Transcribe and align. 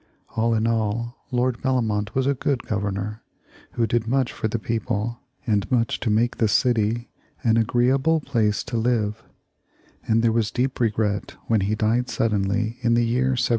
All 0.35 0.55
in 0.55 0.65
all, 0.65 1.19
Lord 1.29 1.61
Bellomont 1.61 2.15
was 2.15 2.25
a 2.25 2.33
good 2.33 2.63
Governor, 2.63 3.21
who 3.73 3.85
did 3.85 4.07
much 4.07 4.33
for 4.33 4.47
the 4.47 4.57
people, 4.57 5.19
and 5.45 5.69
much 5.71 5.99
to 5.99 6.09
make 6.09 6.37
the 6.37 6.47
city 6.47 7.11
an 7.43 7.55
agreeable 7.57 8.19
place 8.19 8.63
to 8.63 8.77
live 8.77 9.21
in; 10.07 10.11
and 10.13 10.23
there 10.23 10.31
was 10.31 10.49
deep 10.49 10.79
regret 10.79 11.35
when 11.45 11.61
he 11.61 11.75
died 11.75 12.09
suddenly 12.09 12.79
in 12.81 12.95
the 12.95 13.05
year 13.05 13.33
1701. 13.37 13.49